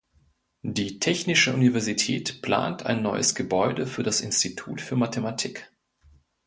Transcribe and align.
Die 0.63 0.97
Technische 0.97 1.53
Universität 1.53 2.41
plant 2.41 2.87
ein 2.87 3.03
neues 3.03 3.35
Gebäude 3.35 3.85
für 3.85 4.01
das 4.01 4.21
Institut 4.21 4.81
für 4.81 4.95
Mathematik. 4.95 5.71